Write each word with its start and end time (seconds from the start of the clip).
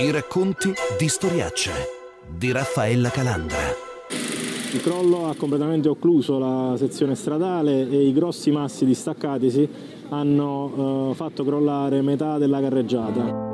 I 0.00 0.12
racconti 0.12 0.72
di 0.96 1.08
Storiacce 1.08 1.72
di 2.28 2.52
Raffaella 2.52 3.08
Calandra. 3.10 3.58
Il 4.72 4.80
crollo 4.80 5.28
ha 5.28 5.34
completamente 5.34 5.88
occluso 5.88 6.38
la 6.38 6.76
sezione 6.76 7.16
stradale 7.16 7.90
e 7.90 8.06
i 8.06 8.12
grossi 8.12 8.52
massi 8.52 8.84
distaccatisi 8.84 9.68
hanno 10.10 11.10
eh, 11.10 11.14
fatto 11.16 11.44
crollare 11.44 12.00
metà 12.00 12.38
della 12.38 12.60
carreggiata. 12.60 13.47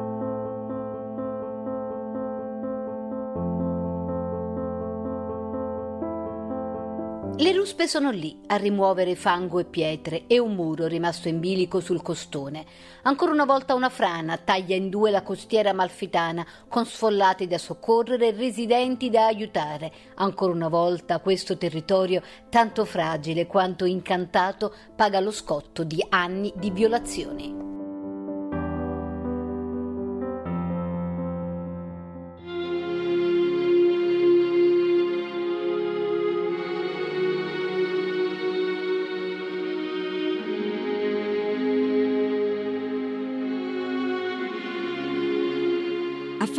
Le 7.45 7.52
ruspe 7.52 7.86
sono 7.86 8.11
lì 8.11 8.40
a 8.46 8.56
rimuovere 8.56 9.14
fango 9.14 9.58
e 9.58 9.66
pietre 9.66 10.26
e 10.29 10.38
un 10.38 10.54
muro 10.54 10.86
rimasto 10.86 11.29
in 11.29 11.40
bilico 11.40 11.79
sul 11.79 12.00
costone. 12.00 12.64
Ancora 13.02 13.32
una 13.32 13.44
volta 13.44 13.74
una 13.74 13.90
frana 13.90 14.38
taglia 14.38 14.74
in 14.74 14.88
due 14.88 15.11
la 15.11 15.22
costiera 15.22 15.75
malfitana, 15.75 16.46
con 16.68 16.86
sfollati 16.86 17.46
da 17.46 17.58
soccorrere 17.58 18.29
e 18.29 18.35
residenti 18.35 19.11
da 19.11 19.26
aiutare. 19.26 19.93
Ancora 20.14 20.54
una 20.54 20.68
volta 20.68 21.21
questo 21.21 21.58
territorio, 21.58 22.22
tanto 22.49 22.86
fragile 22.86 23.46
quanto 23.46 23.85
incantato, 23.85 24.74
paga 24.96 25.21
lo 25.21 25.30
scotto 25.30 25.85
di 25.85 26.02
anni 26.08 26.50
di 26.57 26.71
violazioni. 26.71 27.64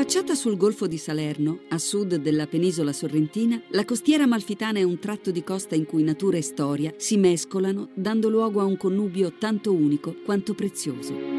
Affacciata 0.05 0.35
sul 0.35 0.55
golfo 0.55 0.85
di 0.85 0.99
Salerno, 0.99 1.61
a 1.69 1.79
sud 1.79 2.17
della 2.17 2.45
penisola 2.45 2.93
sorrentina, 2.93 3.59
la 3.69 3.83
costiera 3.85 4.25
amalfitana 4.25 4.77
è 4.77 4.83
un 4.83 4.99
tratto 4.99 5.31
di 5.31 5.43
costa 5.43 5.73
in 5.73 5.85
cui 5.85 6.03
natura 6.03 6.37
e 6.37 6.43
storia 6.43 6.93
si 6.95 7.17
mescolano, 7.17 7.89
dando 7.95 8.29
luogo 8.29 8.61
a 8.61 8.65
un 8.65 8.77
connubio 8.77 9.33
tanto 9.39 9.73
unico 9.73 10.13
quanto 10.23 10.53
prezioso. 10.53 11.34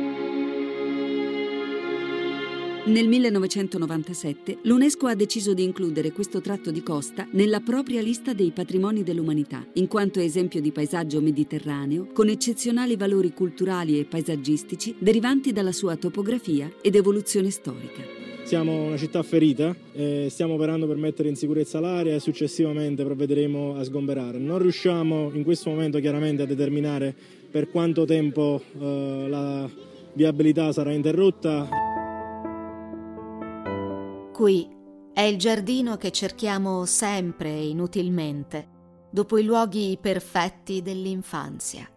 Nel 2.87 3.09
1997 3.09 4.59
l'UNESCO 4.62 5.09
ha 5.09 5.17
deciso 5.17 5.55
di 5.55 5.65
includere 5.65 6.12
questo 6.12 6.41
tratto 6.41 6.70
di 6.70 6.84
costa 6.84 7.27
nella 7.33 7.59
propria 7.59 8.01
lista 8.01 8.33
dei 8.33 8.53
patrimoni 8.53 9.03
dell'umanità, 9.03 9.67
in 9.73 9.89
quanto 9.89 10.20
esempio 10.20 10.61
di 10.61 10.70
paesaggio 10.70 11.20
mediterraneo 11.20 12.06
con 12.12 12.28
eccezionali 12.28 12.97
valori 12.97 13.33
culturali 13.33 13.98
e 13.98 14.05
paesaggistici 14.05 14.95
derivanti 15.01 15.51
dalla 15.51 15.73
sua 15.73 15.97
topografia 15.97 16.73
ed 16.81 16.95
evoluzione 16.95 17.51
storica. 17.51 18.05
Siamo 18.45 18.84
una 18.84 18.97
città 18.97 19.25
ferita, 19.25 19.75
eh, 19.93 20.28
stiamo 20.31 20.55
operando 20.55 20.87
per 20.87 20.97
mettere 20.97 21.28
in 21.28 21.34
sicurezza 21.34 21.81
l'area 21.81 22.15
e 22.15 22.21
successivamente 22.21 23.03
provvederemo 23.03 23.75
a 23.75 23.83
sgomberare. 23.83 24.39
Non 24.39 24.61
riusciamo 24.61 25.33
in 25.34 25.43
questo 25.43 25.71
momento 25.71 25.98
chiaramente 25.98 26.43
a 26.43 26.47
determinare 26.47 27.12
per 27.50 27.69
quanto 27.69 28.05
tempo 28.05 28.62
eh, 28.78 29.27
la 29.28 29.69
viabilità 30.12 30.71
sarà 30.71 30.93
interrotta. 30.93 31.86
Qui 34.37 34.69
è 35.15 35.23
il 35.23 35.39
giardino 35.39 35.97
che 35.97 36.11
cerchiamo 36.11 36.84
sempre 36.84 37.48
inutilmente, 37.48 38.69
dopo 39.11 39.39
i 39.39 39.43
luoghi 39.43 39.97
perfetti 39.98 40.83
dell'infanzia. 40.83 41.91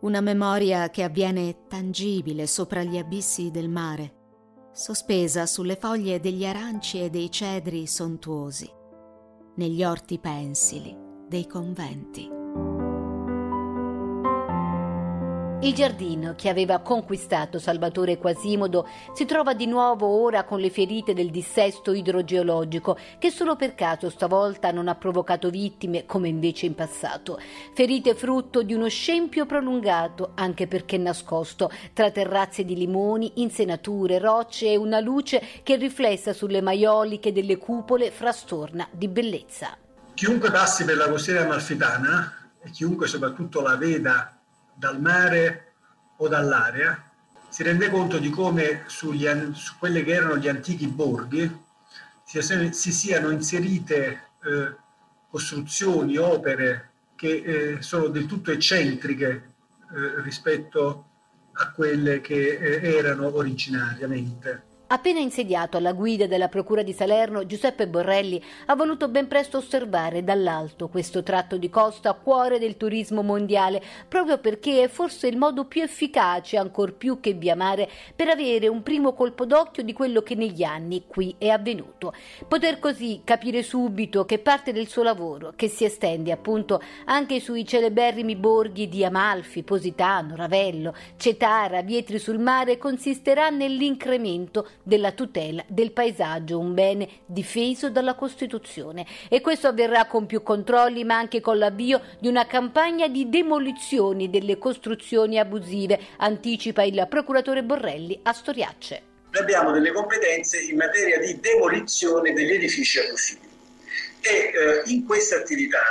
Una 0.00 0.20
memoria 0.20 0.90
che 0.90 1.04
avviene 1.04 1.64
tangibile 1.68 2.46
sopra 2.46 2.82
gli 2.82 2.98
abissi 2.98 3.50
del 3.50 3.70
mare 3.70 4.12
sospesa 4.72 5.46
sulle 5.46 5.76
foglie 5.76 6.20
degli 6.20 6.44
aranci 6.44 7.02
e 7.02 7.08
dei 7.08 7.30
cedri 7.30 7.86
sontuosi, 7.86 8.70
negli 9.54 9.82
orti 9.82 10.18
pensili 10.18 10.94
dei 11.26 11.46
conventi. 11.46 12.28
Il 15.60 15.72
giardino 15.72 16.34
che 16.36 16.50
aveva 16.50 16.80
conquistato 16.80 17.58
Salvatore 17.58 18.18
Quasimodo 18.18 18.86
si 19.14 19.24
trova 19.24 19.54
di 19.54 19.66
nuovo 19.66 20.06
ora 20.06 20.44
con 20.44 20.60
le 20.60 20.68
ferite 20.68 21.14
del 21.14 21.30
dissesto 21.30 21.94
idrogeologico 21.94 22.98
che 23.18 23.30
solo 23.30 23.56
per 23.56 23.74
caso 23.74 24.10
stavolta 24.10 24.70
non 24.70 24.86
ha 24.86 24.94
provocato 24.94 25.48
vittime 25.48 26.04
come 26.04 26.28
invece 26.28 26.66
in 26.66 26.74
passato. 26.74 27.40
Ferite 27.72 28.14
frutto 28.14 28.62
di 28.62 28.74
uno 28.74 28.86
scempio 28.88 29.46
prolungato, 29.46 30.32
anche 30.34 30.66
perché 30.66 30.98
nascosto 30.98 31.70
tra 31.94 32.10
terrazze 32.10 32.62
di 32.62 32.76
limoni, 32.76 33.32
insenature, 33.36 34.18
rocce 34.18 34.72
e 34.72 34.76
una 34.76 35.00
luce 35.00 35.42
che 35.62 35.76
riflessa 35.76 36.34
sulle 36.34 36.60
maioliche 36.60 37.32
delle 37.32 37.56
cupole 37.56 38.10
frastorna 38.10 38.86
di 38.90 39.08
bellezza. 39.08 39.74
Chiunque 40.12 40.50
passi 40.50 40.84
per 40.84 40.98
la 40.98 41.08
costiera 41.08 41.44
amalfitana 41.44 42.50
e 42.62 42.70
chiunque 42.70 43.06
soprattutto 43.06 43.62
la 43.62 43.76
veda 43.76 44.35
dal 44.76 45.00
mare 45.00 45.72
o 46.16 46.28
dall'area, 46.28 47.02
si 47.48 47.62
rende 47.62 47.88
conto 47.90 48.18
di 48.18 48.30
come 48.30 48.82
sugli, 48.86 49.26
su 49.52 49.74
quelli 49.78 50.04
che 50.04 50.12
erano 50.12 50.36
gli 50.36 50.48
antichi 50.48 50.86
borghi 50.86 51.64
si, 52.26 52.72
si 52.72 52.92
siano 52.92 53.30
inserite 53.30 54.30
eh, 54.44 54.76
costruzioni, 55.30 56.16
opere 56.16 56.90
che 57.14 57.76
eh, 57.76 57.82
sono 57.82 58.08
del 58.08 58.26
tutto 58.26 58.50
eccentriche 58.50 59.54
eh, 59.94 60.22
rispetto 60.22 61.04
a 61.52 61.70
quelle 61.70 62.20
che 62.20 62.58
eh, 62.58 62.94
erano 62.96 63.34
originariamente. 63.34 64.74
Appena 64.88 65.18
insediato 65.18 65.78
alla 65.78 65.92
guida 65.92 66.28
della 66.28 66.46
Procura 66.46 66.84
di 66.84 66.92
Salerno, 66.92 67.44
Giuseppe 67.44 67.88
Borrelli 67.88 68.40
ha 68.66 68.76
voluto 68.76 69.08
ben 69.08 69.26
presto 69.26 69.56
osservare 69.56 70.22
dall'alto 70.22 70.86
questo 70.86 71.24
tratto 71.24 71.56
di 71.56 71.68
costa, 71.68 72.12
cuore 72.12 72.60
del 72.60 72.76
turismo 72.76 73.22
mondiale, 73.22 73.82
proprio 74.06 74.38
perché 74.38 74.84
è 74.84 74.88
forse 74.88 75.26
il 75.26 75.38
modo 75.38 75.64
più 75.64 75.82
efficace, 75.82 76.56
ancor 76.56 76.92
più 76.94 77.18
che 77.18 77.32
via 77.32 77.56
mare, 77.56 77.90
per 78.14 78.28
avere 78.28 78.68
un 78.68 78.84
primo 78.84 79.12
colpo 79.12 79.44
d'occhio 79.44 79.82
di 79.82 79.92
quello 79.92 80.22
che 80.22 80.36
negli 80.36 80.62
anni 80.62 81.02
qui 81.08 81.34
è 81.36 81.48
avvenuto. 81.48 82.14
Poter 82.46 82.78
così 82.78 83.22
capire 83.24 83.64
subito 83.64 84.24
che 84.24 84.38
parte 84.38 84.72
del 84.72 84.86
suo 84.86 85.02
lavoro, 85.02 85.52
che 85.56 85.66
si 85.66 85.84
estende 85.84 86.30
appunto 86.30 86.80
anche 87.06 87.40
sui 87.40 87.66
celeberrimi 87.66 88.36
borghi 88.36 88.88
di 88.88 89.04
Amalfi, 89.04 89.64
Positano, 89.64 90.36
Ravello, 90.36 90.94
Cetara, 91.16 91.82
Vietri 91.82 92.20
sul 92.20 92.38
mare, 92.38 92.78
consisterà 92.78 93.50
nell'incremento 93.50 94.74
della 94.86 95.10
tutela 95.10 95.64
del 95.66 95.90
paesaggio, 95.90 96.60
un 96.60 96.72
bene 96.72 97.08
difeso 97.26 97.90
dalla 97.90 98.14
Costituzione. 98.14 99.04
E 99.28 99.40
questo 99.40 99.66
avverrà 99.66 100.06
con 100.06 100.26
più 100.26 100.44
controlli, 100.44 101.02
ma 101.02 101.16
anche 101.18 101.40
con 101.40 101.58
l'avvio 101.58 102.00
di 102.20 102.28
una 102.28 102.46
campagna 102.46 103.08
di 103.08 103.28
demolizioni 103.28 104.30
delle 104.30 104.58
costruzioni 104.58 105.40
abusive, 105.40 105.98
anticipa 106.18 106.84
il 106.84 107.04
procuratore 107.10 107.64
Borrelli 107.64 108.20
a 108.22 108.32
Storiacce. 108.32 109.02
Abbiamo 109.32 109.72
delle 109.72 109.90
competenze 109.90 110.60
in 110.60 110.76
materia 110.76 111.18
di 111.18 111.40
demolizione 111.40 112.32
degli 112.32 112.52
edifici 112.52 113.00
abusivi 113.00 113.48
e 114.20 114.30
eh, 114.30 114.82
in 114.86 115.04
questa 115.04 115.36
attività 115.36 115.82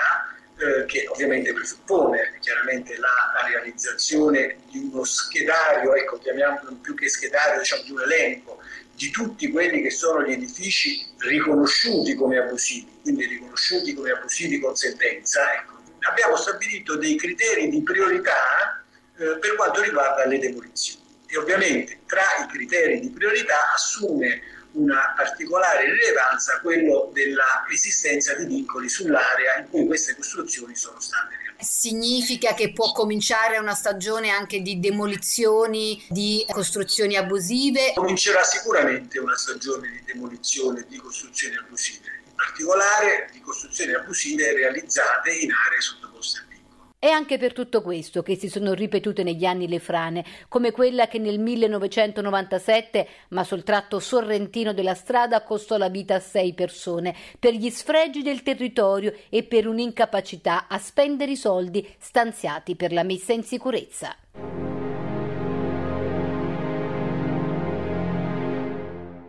eh, 0.58 0.86
che 0.86 1.06
ovviamente 1.10 1.52
presuppone 1.52 2.38
chiaramente 2.40 2.98
la, 2.98 3.10
la, 3.34 3.48
realizzazione 3.50 4.56
di 4.72 4.90
uno 4.90 5.04
schedario, 5.04 5.94
ecco, 5.94 6.18
chiamiamolo 6.18 6.78
più 6.82 6.96
che 6.96 7.10
schedario, 7.10 7.60
diciamo 7.60 7.84
di 7.84 7.92
un 7.92 8.02
elenco 8.02 8.62
di 8.96 9.10
tutti 9.12 9.52
quelli 9.52 9.82
che 9.82 9.92
sono 9.92 10.24
gli 10.24 10.32
edifici 10.32 11.06
riconosciuti 11.18 12.16
come 12.16 12.38
abusivi, 12.38 13.00
quindi 13.02 13.26
riconosciuti 13.26 13.94
come 13.94 14.12
abusivi 14.12 14.60
con 14.60 14.76
sentenza, 14.76 15.54
ecco, 15.54 15.74
abbiamo 16.10 16.38
stabilito 16.38 16.96
dei 16.96 17.18
criteri 17.18 17.70
di 17.70 17.84
priorità 17.84 18.84
eh, 19.18 19.38
per 19.38 19.56
quanto 19.56 19.82
riguarda 19.82 20.26
le 20.26 20.40
demolizioni. 20.40 21.04
E 21.28 21.38
ovviamente 21.38 22.00
tra 22.06 22.22
i 22.44 22.48
criteri 22.48 23.00
di 23.00 23.10
priorità 23.10 23.74
assume 23.74 24.42
una 24.72 25.14
particolare 25.16 25.92
rilevanza 25.92 26.60
quello 26.62 27.10
dell'esistenza 27.14 28.34
di 28.36 28.46
vincoli 28.46 28.88
sull'area 28.88 29.58
in 29.60 29.70
cui 29.70 29.86
queste 29.86 30.16
costruzioni 30.16 30.76
sono 30.76 31.00
state 31.00 31.28
realizzate. 31.30 31.45
Significa 31.66 32.54
che 32.54 32.72
può 32.72 32.92
cominciare 32.92 33.58
una 33.58 33.74
stagione 33.74 34.30
anche 34.30 34.62
di 34.62 34.80
demolizioni, 34.80 36.02
di 36.10 36.46
costruzioni 36.48 37.16
abusive? 37.16 37.94
Comincerà 37.96 38.44
sicuramente 38.44 39.18
una 39.20 39.36
stagione 39.36 39.90
di 39.90 40.04
demolizione 40.14 40.86
di 40.88 40.98
costruzioni 40.98 41.56
abusive, 41.56 42.06
in 42.28 42.36
particolare 42.36 43.30
di 43.32 43.42
costruzioni 43.42 43.94
abusive 43.94 44.54
realizzate 44.54 45.32
in 45.32 45.52
aree 45.52 45.82
sottoposte 45.82 46.05
è 46.98 47.08
anche 47.08 47.38
per 47.38 47.54
tutto 47.54 47.82
questo 47.82 48.24
che 48.24 48.36
si 48.36 48.50
sono 48.50 48.74
ripetute 48.74 49.24
negli 49.24 49.46
anni 49.46 49.68
le 49.68 49.80
frane, 49.80 50.26
come 50.48 50.72
quella 50.72 51.08
che 51.08 51.20
nel 51.20 51.40
1997, 51.40 53.08
ma 53.30 53.44
sul 53.44 53.64
tratto 53.64 54.00
sorrentino 54.00 54.74
della 54.74 54.96
strada, 54.96 55.44
costò 55.44 55.78
la 55.78 55.90
vita 55.90 56.16
a 56.16 56.20
sei 56.20 56.54
persone, 56.54 57.16
per 57.38 57.54
gli 57.54 57.70
sfregi 57.70 58.24
del 58.24 58.42
territorio 58.42 59.14
e 59.30 59.44
per 59.44 59.68
un'incapacità 59.68 60.68
a 60.68 60.80
spendere 60.80 61.32
i 61.32 61.38
soldi 61.38 61.88
stanziati 62.00 62.76
per 62.76 62.92
la 62.92 63.04
messa 63.04 63.34
in 63.34 63.44
sicurezza. 63.44 64.16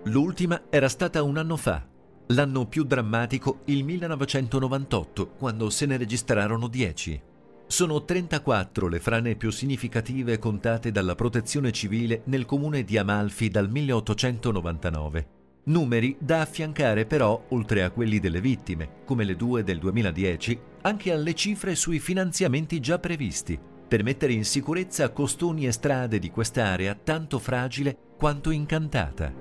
L'ultima 0.04 0.62
era 0.70 0.88
stata 0.88 1.22
un 1.24 1.36
anno 1.36 1.56
fa, 1.56 1.84
l'anno 2.28 2.66
più 2.66 2.84
drammatico 2.84 3.62
il 3.64 3.82
1998, 3.82 5.30
quando 5.36 5.68
se 5.68 5.84
ne 5.84 5.96
registrarono 5.96 6.68
10. 6.68 7.34
Sono 7.68 8.04
34 8.04 8.86
le 8.86 9.00
frane 9.00 9.34
più 9.34 9.50
significative 9.50 10.38
contate 10.38 10.92
dalla 10.92 11.16
protezione 11.16 11.72
civile 11.72 12.22
nel 12.26 12.46
comune 12.46 12.84
di 12.84 12.96
Amalfi 12.96 13.48
dal 13.48 13.68
1899. 13.68 15.26
Numeri 15.64 16.16
da 16.20 16.42
affiancare 16.42 17.06
però, 17.06 17.46
oltre 17.48 17.82
a 17.82 17.90
quelli 17.90 18.20
delle 18.20 18.40
vittime, 18.40 19.02
come 19.04 19.24
le 19.24 19.34
due 19.34 19.64
del 19.64 19.80
2010, 19.80 20.58
anche 20.82 21.12
alle 21.12 21.34
cifre 21.34 21.74
sui 21.74 21.98
finanziamenti 21.98 22.78
già 22.78 23.00
previsti, 23.00 23.58
per 23.88 24.04
mettere 24.04 24.32
in 24.32 24.44
sicurezza 24.44 25.10
costoni 25.10 25.66
e 25.66 25.72
strade 25.72 26.20
di 26.20 26.30
quest'area 26.30 26.94
tanto 26.94 27.40
fragile 27.40 27.98
quanto 28.16 28.50
incantata. 28.50 29.34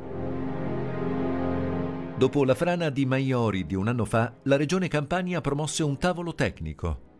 Dopo 2.17 2.43
la 2.43 2.55
frana 2.55 2.89
di 2.89 3.05
Maiori 3.05 3.67
di 3.67 3.75
un 3.75 3.87
anno 3.87 4.05
fa, 4.05 4.33
la 4.43 4.55
Regione 4.55 4.87
Campania 4.87 5.41
promosse 5.41 5.83
un 5.83 5.99
tavolo 5.99 6.33
tecnico 6.33 7.13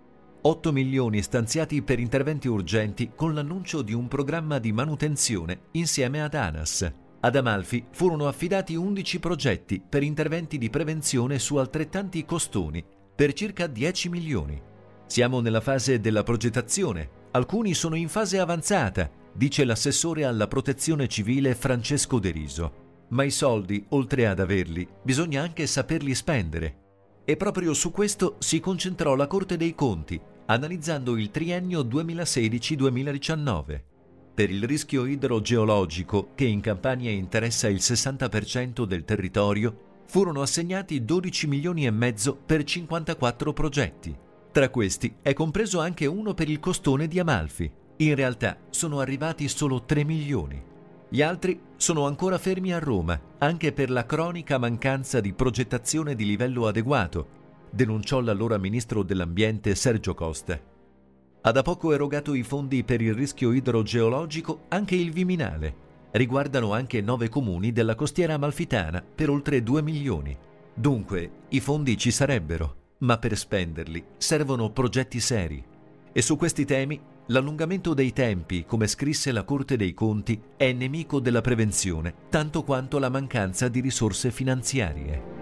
8 0.48 0.72
milioni 0.72 1.24
stanziati 1.24 1.82
per 1.82 2.00
interventi 2.00 2.48
urgenti 2.48 3.14
con 3.16 3.34
l'annuncio 3.34 3.82
di 3.82 3.94
un 3.94 4.08
programma 4.08 4.60
di 4.60 4.72
manutenzione 4.72 5.62
insieme 5.72 6.22
ad 6.22 6.36
ANAS. 6.36 6.94
Ad 7.22 7.36
Amalfi 7.36 7.84
furono 7.90 8.28
affidati 8.28 8.76
11 8.76 9.20
progetti 9.20 9.82
per 9.82 10.04
interventi 10.04 10.60
di 10.60 10.70
prevenzione 10.70 11.40
su 11.40 11.56
altrettanti 11.56 12.26
costoni, 12.26 12.86
per 13.16 13.34
circa 13.34 13.66
10 13.66 14.10
milioni. 14.10 14.62
Siamo 15.08 15.40
nella 15.40 15.62
fase 15.62 16.00
della 16.00 16.22
progettazione, 16.22 17.10
alcuni 17.32 17.74
sono 17.74 17.96
in 17.96 18.08
fase 18.08 18.38
avanzata, 18.38 19.10
dice 19.34 19.66
l'assessore 19.66 20.26
alla 20.26 20.48
protezione 20.48 21.08
civile 21.08 21.56
Francesco 21.56 22.20
De 22.20 22.30
Riso. 22.30 22.74
Ma 23.10 23.24
i 23.24 23.32
soldi, 23.32 23.84
oltre 23.90 24.28
ad 24.28 24.40
averli, 24.40 24.88
bisogna 25.02 25.42
anche 25.42 25.66
saperli 25.66 26.14
spendere. 26.14 26.84
E 27.26 27.36
proprio 27.36 27.74
su 27.74 27.90
questo 27.90 28.36
si 28.38 28.60
concentrò 28.60 29.16
la 29.16 29.26
Corte 29.26 29.58
dei 29.58 29.74
Conti, 29.74 30.22
analizzando 30.48 31.18
il 31.18 31.32
triennio 31.32 31.82
2016-2019. 31.82 33.82
Per 34.34 34.50
il 34.50 34.64
rischio 34.64 35.06
idrogeologico, 35.06 36.30
che 36.36 36.46
in 36.46 36.60
Campania 36.60 37.12
interessa 37.12 37.68
il 37.68 37.78
60% 37.78 38.84
del 38.84 39.06
territorio, 39.06 39.94
furono 40.08 40.42
assegnati 40.42 41.04
12 41.04 41.48
milioni 41.48 41.86
e 41.86 41.92
mezzo 41.92 42.36
per 42.36 42.64
54 42.64 43.54
progetti. 43.54 44.16
Tra 44.52 44.70
questi 44.70 45.16
è 45.22 45.34
compreso 45.34 45.80
anche 45.80 46.06
uno 46.06 46.34
per 46.34 46.50
il 46.50 46.60
costone 46.60 47.08
di 47.08 47.20
Amalfi. 47.20 47.70
In 47.98 48.16
realtà 48.16 48.58
sono 48.70 49.00
arrivati 49.00 49.48
solo 49.48 49.84
3 49.84 50.04
milioni. 50.04 50.62
Gli 51.10 51.22
altri 51.22 51.60
sono 51.78 52.06
ancora 52.06 52.38
fermi 52.38 52.74
a 52.74 52.80
Roma, 52.80 53.20
anche 53.38 53.72
per 53.72 53.90
la 53.90 54.06
cronica 54.06 54.58
mancanza 54.58 55.22
di 55.22 55.34
progettazione 55.34 56.16
di 56.16 56.26
livello 56.26 56.68
adeguato, 56.68 57.44
denunciò 57.76 58.22
l'allora 58.22 58.58
ministro 58.58 59.04
dell'Ambiente 59.04 59.76
Sergio 59.76 60.14
Costa. 60.14 60.58
Ha 61.42 61.52
da 61.52 61.62
poco 61.62 61.92
erogato 61.94 62.34
i 62.34 62.42
fondi 62.42 62.86
per 62.86 63.02
il 63.02 63.14
rischio 63.14 63.52
idrogeologico 63.52 64.62
anche 64.70 64.96
il 64.96 65.12
Viminale. 65.12 65.84
Riguardano 66.12 66.72
anche 66.72 67.02
nove 67.02 67.28
comuni 67.28 67.74
della 67.74 67.94
costiera 67.94 68.36
amalfitana 68.36 69.04
per 69.04 69.30
oltre 69.30 69.62
2 69.62 69.82
milioni. 69.82 70.36
Dunque, 70.74 71.30
i 71.50 71.60
fondi 71.60 71.98
ci 71.98 72.12
sarebbero, 72.12 72.76
ma 73.00 73.18
per 73.18 73.38
spenderli 73.38 74.04
servono 74.18 74.72
progetti 74.72 75.20
seri. 75.20 75.62
E 76.14 76.22
su 76.22 76.38
questi 76.38 76.64
temi, 76.64 76.98
l'allungamento 77.28 77.94
dei 77.94 78.14
tempi, 78.14 78.64
come 78.66 78.88
scrisse 78.88 79.34
la 79.34 79.44
Corte 79.44 79.76
dei 79.76 79.94
Conti, 79.94 80.42
è 80.56 80.72
nemico 80.72 81.20
della 81.20 81.42
prevenzione, 81.42 82.14
tanto 82.30 82.64
quanto 82.64 83.00
la 83.00 83.10
mancanza 83.10 83.68
di 83.68 83.82
risorse 83.82 84.32
finanziarie. 84.32 85.35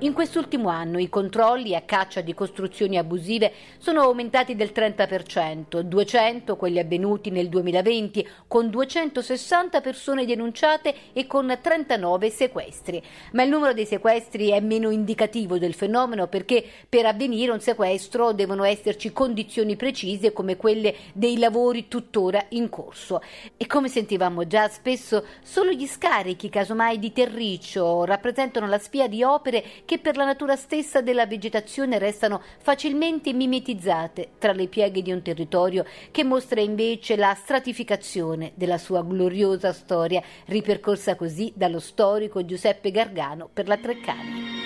In 0.00 0.12
quest'ultimo 0.12 0.68
anno 0.68 1.00
i 1.00 1.08
controlli 1.08 1.74
a 1.74 1.80
caccia 1.80 2.20
di 2.20 2.32
costruzioni 2.32 2.98
abusive 2.98 3.52
sono 3.78 4.02
aumentati 4.02 4.54
del 4.54 4.70
30%, 4.72 5.80
200 5.80 6.54
quelli 6.54 6.78
avvenuti 6.78 7.30
nel 7.30 7.48
2020, 7.48 8.28
con 8.46 8.70
260 8.70 9.80
persone 9.80 10.24
denunciate 10.24 10.94
e 11.12 11.26
con 11.26 11.58
39 11.60 12.30
sequestri. 12.30 13.02
Ma 13.32 13.42
il 13.42 13.50
numero 13.50 13.72
dei 13.72 13.86
sequestri 13.86 14.50
è 14.50 14.60
meno 14.60 14.90
indicativo 14.90 15.58
del 15.58 15.74
fenomeno 15.74 16.28
perché 16.28 16.64
per 16.88 17.04
avvenire 17.04 17.50
un 17.50 17.60
sequestro 17.60 18.30
devono 18.30 18.62
esserci 18.62 19.12
condizioni 19.12 19.74
precise 19.74 20.32
come 20.32 20.56
quelle 20.56 20.94
dei 21.12 21.38
lavori 21.38 21.88
tuttora 21.88 22.46
in 22.50 22.68
corso. 22.68 23.20
E 23.56 23.66
come 23.66 23.88
sentivamo 23.88 24.46
già, 24.46 24.68
spesso 24.68 25.24
solo 25.42 25.72
gli 25.72 25.86
scarichi, 25.88 26.50
casomai 26.50 27.00
di 27.00 27.12
terriccio, 27.12 28.04
rappresentano 28.04 28.68
la 28.68 28.78
spia 28.78 29.08
di 29.08 29.24
opere 29.24 29.64
che 29.88 29.98
per 29.98 30.18
la 30.18 30.26
natura 30.26 30.54
stessa 30.54 31.00
della 31.00 31.24
vegetazione 31.24 31.98
restano 31.98 32.42
facilmente 32.58 33.32
mimetizzate 33.32 34.32
tra 34.36 34.52
le 34.52 34.66
pieghe 34.66 35.00
di 35.00 35.12
un 35.12 35.22
territorio 35.22 35.86
che 36.10 36.24
mostra 36.24 36.60
invece 36.60 37.16
la 37.16 37.34
stratificazione 37.34 38.52
della 38.54 38.76
sua 38.76 39.02
gloriosa 39.02 39.72
storia, 39.72 40.22
ripercorsa 40.44 41.14
così 41.14 41.50
dallo 41.56 41.80
storico 41.80 42.44
Giuseppe 42.44 42.90
Gargano 42.90 43.48
per 43.50 43.66
la 43.66 43.78
Treccani. 43.78 44.57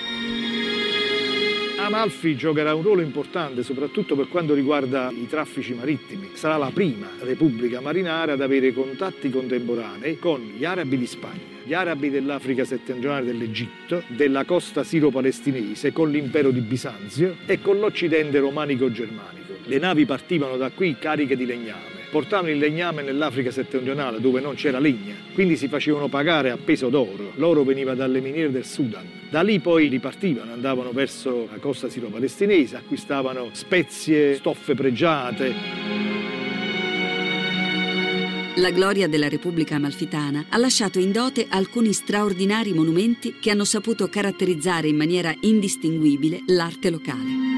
Amalfi 1.85 2.35
giocherà 2.35 2.73
un 2.73 2.81
ruolo 2.81 3.01
importante 3.01 3.63
soprattutto 3.63 4.15
per 4.15 4.27
quanto 4.27 4.53
riguarda 4.53 5.11
i 5.11 5.27
traffici 5.27 5.73
marittimi. 5.73 6.31
Sarà 6.33 6.57
la 6.57 6.71
prima 6.73 7.09
repubblica 7.19 7.81
marinara 7.81 8.33
ad 8.33 8.41
avere 8.41 8.73
contatti 8.73 9.29
contemporanei 9.29 10.17
con 10.17 10.41
gli 10.41 10.65
arabi 10.65 10.97
di 10.97 11.05
Spagna 11.05 11.51
gli 11.65 11.73
arabi 11.73 12.09
dell'Africa 12.09 12.65
settentrionale 12.65 13.25
dell'Egitto, 13.25 14.03
della 14.07 14.43
costa 14.43 14.83
siro-palestinese, 14.83 15.93
con 15.93 16.11
l'impero 16.11 16.51
di 16.51 16.59
Bisanzio 16.59 17.37
e 17.45 17.61
con 17.61 17.79
l'Occidente 17.79 18.39
romanico-germanico. 18.39 19.53
Le 19.63 19.77
navi 19.79 20.05
partivano 20.05 20.57
da 20.57 20.71
qui 20.71 20.97
cariche 20.99 21.37
di 21.37 21.45
legname, 21.45 22.02
portavano 22.13 22.49
il 22.51 22.59
legname 22.59 23.01
nell'Africa 23.01 23.49
settentrionale 23.49 24.21
dove 24.21 24.39
non 24.39 24.53
c'era 24.53 24.77
legna, 24.77 25.15
quindi 25.33 25.57
si 25.57 25.67
facevano 25.67 26.09
pagare 26.09 26.51
a 26.51 26.57
peso 26.57 26.89
d'oro. 26.89 27.31
L'oro 27.37 27.63
veniva 27.63 27.95
dalle 27.95 28.21
miniere 28.21 28.51
del 28.51 28.65
Sudan. 28.65 29.03
Da 29.31 29.41
lì 29.41 29.59
poi 29.59 29.87
ripartivano, 29.87 30.53
andavano 30.53 30.91
verso 30.91 31.47
la 31.51 31.57
costa 31.57 31.89
siro-palestinese, 31.89 32.75
acquistavano 32.75 33.49
spezie, 33.53 34.35
stoffe 34.35 34.75
pregiate. 34.75 35.53
La 38.57 38.69
gloria 38.69 39.07
della 39.07 39.27
Repubblica 39.27 39.77
Amalfitana 39.77 40.45
ha 40.49 40.57
lasciato 40.57 40.99
in 40.99 41.11
dote 41.11 41.47
alcuni 41.49 41.93
straordinari 41.93 42.73
monumenti 42.73 43.37
che 43.41 43.49
hanno 43.49 43.65
saputo 43.65 44.07
caratterizzare 44.07 44.87
in 44.87 44.95
maniera 44.95 45.33
indistinguibile 45.39 46.43
l'arte 46.45 46.91
locale. 46.91 47.52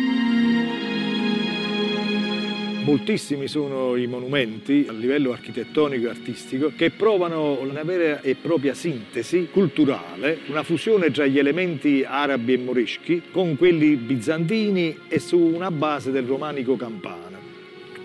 Moltissimi 2.85 3.47
sono 3.47 3.95
i 3.95 4.05
monumenti 4.05 4.85
a 4.87 4.91
livello 4.91 5.31
architettonico 5.31 6.05
e 6.05 6.09
artistico 6.09 6.71
che 6.75 6.91
provano 6.91 7.59
una 7.59 7.81
vera 7.81 8.21
e 8.21 8.35
propria 8.35 8.75
sintesi 8.75 9.49
culturale, 9.51 10.37
una 10.49 10.61
fusione 10.61 11.09
tra 11.09 11.25
gli 11.25 11.39
elementi 11.39 12.05
arabi 12.07 12.53
e 12.53 12.57
moreschi 12.59 13.23
con 13.31 13.57
quelli 13.57 13.95
bizantini 13.95 14.99
e 15.07 15.17
su 15.17 15.39
una 15.39 15.71
base 15.71 16.11
del 16.11 16.27
romanico 16.27 16.75
campano. 16.75 17.44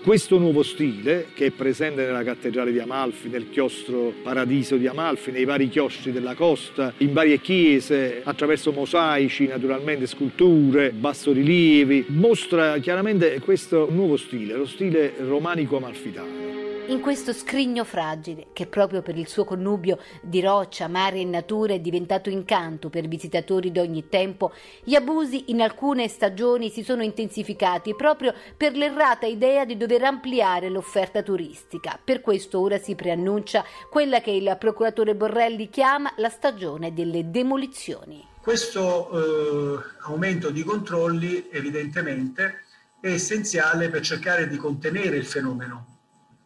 Questo 0.03 0.39
nuovo 0.39 0.63
stile, 0.63 1.27
che 1.35 1.45
è 1.45 1.51
presente 1.51 2.03
nella 2.03 2.23
cattedrale 2.23 2.71
di 2.71 2.79
Amalfi, 2.79 3.29
nel 3.29 3.51
chiostro 3.51 4.11
Paradiso 4.23 4.75
di 4.75 4.87
Amalfi, 4.87 5.29
nei 5.29 5.45
vari 5.45 5.69
chiostri 5.69 6.11
della 6.11 6.33
costa, 6.33 6.91
in 6.97 7.13
varie 7.13 7.39
chiese, 7.39 8.21
attraverso 8.23 8.71
mosaici, 8.71 9.45
naturalmente 9.45 10.07
sculture, 10.07 10.89
bassorilievi, 10.89 12.05
mostra 12.07 12.79
chiaramente 12.79 13.39
questo 13.41 13.89
nuovo 13.91 14.17
stile, 14.17 14.55
lo 14.55 14.65
stile 14.65 15.13
romanico 15.19 15.77
amalfitano 15.77 16.50
in 16.91 16.99
questo 16.99 17.31
scrigno 17.31 17.85
fragile 17.85 18.47
che 18.51 18.67
proprio 18.67 19.01
per 19.01 19.17
il 19.17 19.27
suo 19.27 19.45
connubio 19.45 19.97
di 20.21 20.41
roccia, 20.41 20.89
mare 20.89 21.19
e 21.19 21.25
natura 21.25 21.73
è 21.73 21.79
diventato 21.79 22.29
incanto 22.29 22.89
per 22.89 23.07
visitatori 23.07 23.71
di 23.71 23.79
ogni 23.79 24.09
tempo, 24.09 24.51
gli 24.83 24.93
abusi 24.93 25.51
in 25.51 25.61
alcune 25.61 26.09
stagioni 26.09 26.69
si 26.69 26.83
sono 26.83 27.01
intensificati 27.01 27.95
proprio 27.95 28.33
per 28.57 28.75
l'errata 28.75 29.25
idea 29.25 29.63
di 29.63 29.77
dover 29.77 30.03
ampliare 30.03 30.67
l'offerta 30.67 31.23
turistica. 31.23 31.97
Per 32.03 32.19
questo 32.19 32.59
ora 32.59 32.77
si 32.77 32.93
preannuncia 32.93 33.63
quella 33.89 34.19
che 34.19 34.31
il 34.31 34.53
procuratore 34.59 35.15
Borrelli 35.15 35.69
chiama 35.69 36.11
la 36.17 36.29
stagione 36.29 36.93
delle 36.93 37.31
demolizioni. 37.31 38.27
Questo 38.41 39.11
eh, 39.11 39.79
aumento 40.07 40.49
di 40.49 40.63
controlli 40.63 41.47
evidentemente 41.51 42.65
è 42.99 43.07
essenziale 43.07 43.89
per 43.89 44.01
cercare 44.01 44.49
di 44.49 44.57
contenere 44.57 45.15
il 45.15 45.25
fenomeno 45.25 45.90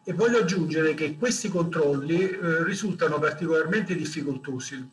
e 0.08 0.12
voglio 0.12 0.38
aggiungere 0.38 0.94
che 0.94 1.16
questi 1.16 1.48
controlli 1.48 2.30
eh, 2.30 2.62
risultano 2.62 3.18
particolarmente 3.18 3.96
difficoltosi 3.96 4.88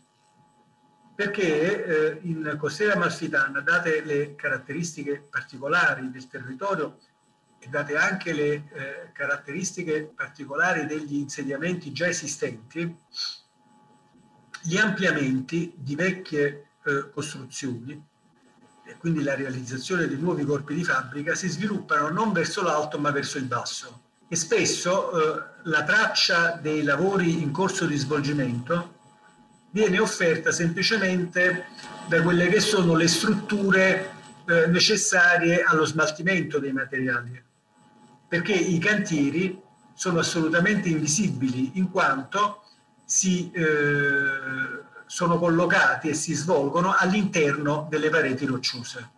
perché 1.13 1.85
eh, 1.85 2.19
in 2.23 2.55
costiera 2.57 2.93
amalfitana, 2.93 3.59
date 3.61 4.03
le 4.03 4.33
caratteristiche 4.33 5.23
particolari 5.29 6.09
del 6.09 6.27
territorio, 6.27 6.97
e 7.59 7.67
date 7.69 7.95
anche 7.95 8.33
le 8.33 8.53
eh, 8.53 9.11
caratteristiche 9.13 10.11
particolari 10.15 10.87
degli 10.87 11.17
insediamenti 11.17 11.93
già 11.93 12.07
esistenti, 12.07 12.97
gli 14.63 14.77
ampliamenti 14.77 15.73
di 15.77 15.93
vecchie 15.93 16.69
eh, 16.83 17.11
costruzioni 17.11 18.03
e 18.85 18.97
quindi 18.97 19.21
la 19.21 19.35
realizzazione 19.35 20.07
di 20.07 20.17
nuovi 20.17 20.43
corpi 20.43 20.73
di 20.73 20.83
fabbrica 20.83 21.35
si 21.35 21.47
sviluppano 21.47 22.09
non 22.09 22.33
verso 22.33 22.63
l'alto 22.63 22.97
ma 22.97 23.11
verso 23.11 23.37
il 23.37 23.45
basso 23.45 24.02
e 24.33 24.35
spesso 24.35 25.11
eh, 25.11 25.43
la 25.65 25.83
traccia 25.83 26.57
dei 26.59 26.81
lavori 26.81 27.43
in 27.43 27.51
corso 27.51 27.85
di 27.85 27.95
svolgimento 27.95 28.95
viene 29.69 29.99
offerta 29.99 30.51
semplicemente 30.51 31.67
da 32.07 32.19
quelle 32.23 32.47
che 32.47 32.59
sono 32.59 32.95
le 32.95 33.07
strutture 33.07 34.11
eh, 34.47 34.65
necessarie 34.65 35.61
allo 35.61 35.85
smaltimento 35.85 36.57
dei 36.57 36.71
materiali, 36.71 37.39
perché 38.27 38.53
i 38.53 38.79
cantieri 38.79 39.61
sono 39.93 40.17
assolutamente 40.17 40.89
invisibili 40.89 41.73
in 41.75 41.91
quanto 41.91 42.63
si 43.05 43.51
eh, 43.51 44.81
sono 45.05 45.37
collocati 45.37 46.09
e 46.09 46.15
si 46.15 46.33
svolgono 46.33 46.95
all'interno 46.97 47.85
delle 47.87 48.09
pareti 48.09 48.47
rocciose. 48.47 49.11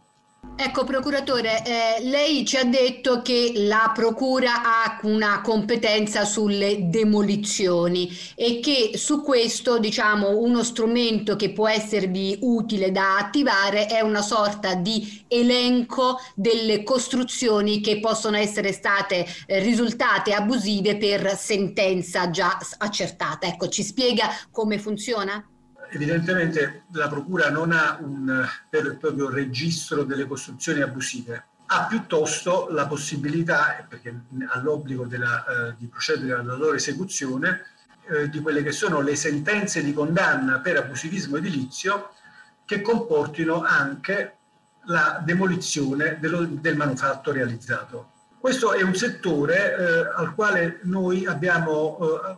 Ecco, 0.58 0.86
procuratore, 0.86 1.64
eh, 1.66 2.04
lei 2.04 2.46
ci 2.46 2.56
ha 2.56 2.64
detto 2.64 3.22
che 3.22 3.52
la 3.56 3.92
procura 3.94 4.62
ha 4.64 5.00
una 5.04 5.42
competenza 5.42 6.24
sulle 6.24 6.90
demolizioni 6.90 8.10
e 8.36 8.62
che 8.62 8.98
su 8.98 9.22
questo, 9.22 9.80
diciamo, 9.80 10.38
uno 10.38 10.64
strumento 10.64 11.36
che 11.36 11.52
può 11.52 11.68
esservi 11.68 12.38
utile 12.42 12.92
da 12.92 13.18
attivare 13.18 13.88
è 13.88 14.00
una 14.00 14.22
sorta 14.22 14.76
di 14.76 15.26
elenco 15.28 16.20
delle 16.36 16.84
costruzioni 16.84 17.82
che 17.82 18.00
possono 18.00 18.38
essere 18.38 18.72
state 18.72 19.26
eh, 19.48 19.60
risultate 19.60 20.34
abusive 20.34 20.96
per 20.96 21.36
sentenza 21.38 22.30
già 22.30 22.58
accertata. 22.78 23.46
Ecco, 23.46 23.68
ci 23.68 23.84
spiega 23.84 24.30
come 24.52 24.80
funziona? 24.80 25.46
Evidentemente 25.90 26.84
la 26.92 27.08
Procura 27.08 27.50
non 27.50 27.72
ha 27.72 27.98
un 28.02 28.48
vero 28.70 28.92
e 28.92 28.96
proprio 28.96 29.30
registro 29.30 30.04
delle 30.04 30.26
costruzioni 30.26 30.82
abusive, 30.82 31.46
ha 31.68 31.86
piuttosto 31.88 32.68
la 32.70 32.86
possibilità, 32.88 33.86
perché 33.88 34.14
ha 34.48 34.60
l'obbligo 34.60 35.06
della, 35.06 35.46
eh, 35.46 35.76
di 35.78 35.88
procedere 35.88 36.34
alla 36.34 36.56
loro 36.56 36.76
esecuzione, 36.76 37.66
eh, 38.08 38.30
di 38.30 38.40
quelle 38.40 38.62
che 38.62 38.72
sono 38.72 39.02
le 39.02 39.16
sentenze 39.16 39.84
di 39.84 39.94
condanna 39.94 40.60
per 40.60 40.78
abusivismo 40.78 41.38
edilizio 41.38 42.12
che 42.66 42.82
comportino 42.82 43.64
anche 43.64 44.38
la 44.86 45.22
demolizione 45.24 46.18
dello, 46.20 46.46
del 46.46 46.76
manufatto 46.76 47.32
realizzato. 47.32 48.12
Questo 48.40 48.74
è 48.74 48.84
un 48.84 48.94
settore 48.94 49.76
eh, 49.76 50.12
al 50.16 50.36
quale 50.36 50.80
noi 50.84 51.26
abbiamo 51.26 51.98
eh, 52.00 52.38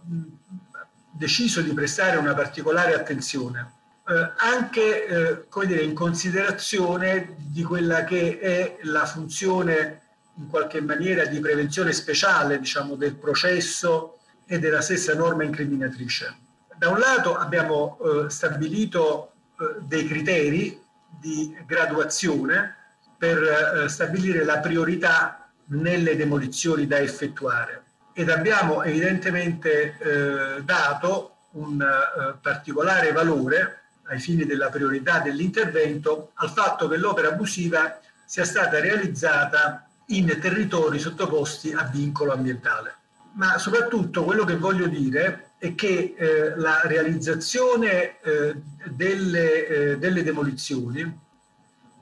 deciso 1.18 1.62
di 1.62 1.74
prestare 1.74 2.18
una 2.18 2.36
particolare 2.36 2.94
attenzione, 2.94 3.72
eh, 4.08 4.32
anche 4.38 5.06
eh, 5.08 5.46
dire, 5.66 5.82
in 5.82 5.96
considerazione 5.96 7.36
di 7.38 7.64
quella 7.64 8.04
che 8.04 8.40
è 8.40 8.78
la 8.84 9.06
funzione 9.06 10.02
in 10.36 10.48
qualche 10.48 10.80
maniera 10.82 11.26
di 11.26 11.40
prevenzione 11.40 11.92
speciale 11.92 12.60
diciamo, 12.60 12.96
del 12.96 13.16
processo 13.16 14.20
e 14.46 14.60
della 14.60 14.82
stessa 14.82 15.16
norma 15.16 15.44
incriminatrice. 15.44 16.38
Da 16.78 16.90
un 16.90 17.00
lato 17.00 17.36
abbiamo 17.36 17.98
eh, 17.98 18.30
stabilito 18.30 19.32
eh, 19.60 19.82
dei 19.82 20.06
criteri 20.06 20.80
di 21.20 21.58
graduazione 21.66 22.76
per 23.18 23.42
eh, 23.42 23.90
stabilire 23.90 24.46
la 24.46 24.60
priorità 24.60 25.50
nelle 25.70 26.16
demolizioni 26.16 26.86
da 26.86 27.00
effettuare 27.00 27.87
ed 28.18 28.32
abbiamo 28.32 28.82
evidentemente 28.82 29.96
eh, 30.00 30.64
dato 30.64 31.36
un 31.52 31.80
eh, 31.80 32.36
particolare 32.42 33.12
valore 33.12 33.82
ai 34.08 34.20
fini 34.20 34.44
della 34.44 34.70
priorità 34.70 35.20
dell'intervento 35.20 36.32
al 36.34 36.50
fatto 36.50 36.88
che 36.88 36.98
l'opera 36.98 37.28
abusiva 37.28 38.00
sia 38.26 38.44
stata 38.44 38.80
realizzata 38.80 39.88
in 40.08 40.36
territori 40.42 40.98
sottoposti 40.98 41.74
a 41.74 41.84
vincolo 41.84 42.32
ambientale. 42.32 42.96
Ma 43.34 43.60
soprattutto 43.60 44.24
quello 44.24 44.46
che 44.46 44.58
voglio 44.58 44.88
dire 44.88 45.52
è 45.60 45.76
che 45.76 46.16
eh, 46.18 46.56
la 46.56 46.82
realizzazione 46.86 48.20
eh, 48.22 48.56
delle, 48.86 49.68
eh, 49.68 49.98
delle, 50.00 50.24
demolizioni, 50.24 51.20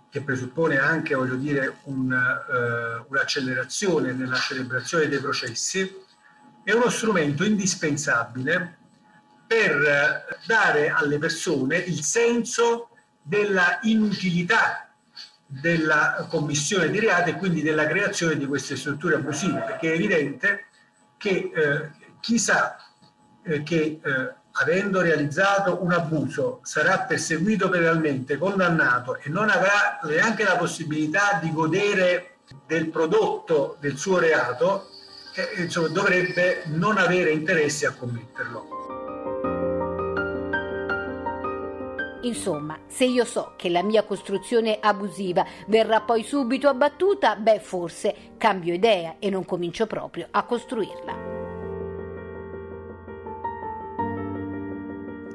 che 0.09 0.21
presuppone 0.21 0.77
anche 0.77 1.13
voglio 1.13 1.35
dire, 1.35 1.65
eh, 1.65 3.03
un'accelerazione 3.05 4.13
nella 4.13 4.37
celebrazione 4.37 5.09
dei 5.09 5.19
processi, 5.19 6.03
è 6.65 6.73
uno 6.73 6.89
strumento 6.89 7.43
indispensabile 7.43 8.77
per 9.45 10.25
dare 10.47 10.89
alle 10.89 11.19
persone 11.19 11.77
il 11.77 12.01
senso 12.01 12.89
della 13.21 13.77
inutilità 13.83 14.89
della 15.45 16.25
commissione 16.27 16.89
di 16.89 16.99
reati 16.99 17.29
e 17.29 17.35
quindi 17.35 17.61
della 17.61 17.85
creazione 17.85 18.35
di 18.35 18.47
queste 18.47 18.75
strutture 18.75 19.15
abusive, 19.15 19.61
perché 19.61 19.91
è 19.91 19.93
evidente 19.93 20.65
che 21.17 21.51
eh, 21.53 21.89
chi 22.19 22.39
sa 22.39 22.77
eh, 23.43 23.61
che 23.61 23.99
eh, 24.03 24.33
avendo 24.53 25.01
realizzato 25.01 25.83
un 25.83 25.91
abuso 25.91 26.61
sarà 26.63 27.01
perseguito 27.01 27.69
penalmente, 27.69 28.37
condannato 28.37 29.19
e 29.19 29.29
non 29.29 29.49
avrà 29.49 29.99
neanche 30.03 30.43
la 30.43 30.55
possibilità 30.55 31.39
di 31.39 31.53
godere 31.53 32.37
del 32.65 32.89
prodotto 32.89 33.77
del 33.79 33.97
suo 33.97 34.17
reato, 34.17 34.89
eh, 35.35 35.61
insomma, 35.61 35.87
dovrebbe 35.89 36.63
non 36.65 36.97
avere 36.97 37.31
interesse 37.31 37.85
a 37.85 37.93
commetterlo. 37.93 38.83
Insomma, 42.21 42.79
se 42.87 43.05
io 43.05 43.23
so 43.23 43.53
che 43.55 43.69
la 43.69 43.83
mia 43.83 44.03
costruzione 44.03 44.79
abusiva 44.81 45.45
verrà 45.67 46.01
poi 46.01 46.23
subito 46.23 46.67
abbattuta, 46.67 47.35
beh, 47.35 47.59
forse 47.59 48.15
cambio 48.37 48.73
idea 48.73 49.17
e 49.19 49.29
non 49.29 49.45
comincio 49.45 49.85
proprio 49.85 50.27
a 50.31 50.43
costruirla. 50.43 51.33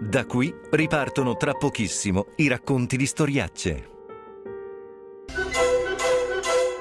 Da 0.00 0.26
qui 0.26 0.52
ripartono 0.70 1.36
tra 1.36 1.52
pochissimo 1.52 2.26
i 2.36 2.48
racconti 2.48 2.96
di 2.96 3.06
storiacce. 3.06 3.88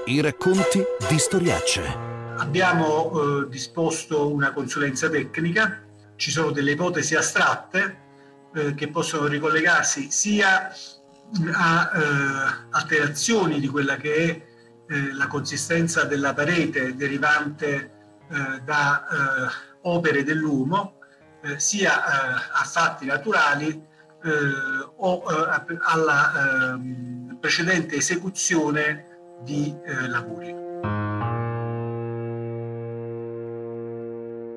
I 0.05 0.21
racconti 0.21 0.83
di 1.07 1.19
storiacce. 1.19 2.08
Abbiamo 2.39 3.12
eh, 3.43 3.50
disposto 3.50 4.31
una 4.31 4.53
consulenza 4.53 5.10
tecnica, 5.10 5.84
ci 6.15 6.31
sono 6.31 6.51
delle 6.51 6.72
ipotesi 6.72 7.13
astratte 7.13 7.98
eh, 8.53 8.74
che 8.75 8.88
possono 8.88 9.27
ricollegarsi 9.27 10.10
sia 10.10 10.72
a 11.53 11.91
eh, 11.93 12.67
alterazioni 12.69 13.60
di 13.60 13.67
quella 13.67 13.98
che 13.98 14.13
è 14.15 14.29
eh, 14.93 15.13
la 15.13 15.27
consistenza 15.27 16.05
della 16.05 16.34
parete 16.34 16.96
derivante 16.96 17.91
eh, 18.29 18.62
da 18.63 19.05
eh, 19.05 19.51
opere 19.81 20.24
dell'uomo, 20.24 20.96
sia 21.55 22.51
a 22.51 22.63
fatti 22.65 23.05
naturali 23.05 23.81
o 24.98 25.24
alla 25.79 26.74
ehm, 26.74 27.38
precedente 27.39 27.96
esecuzione 27.96 29.05
di 29.41 29.74
lavori. 30.10 30.68